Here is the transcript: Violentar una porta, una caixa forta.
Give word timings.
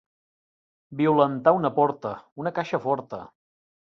Violentar 1.01 1.53
una 1.59 1.73
porta, 1.77 2.15
una 2.45 2.53
caixa 2.59 2.81
forta. 2.87 3.21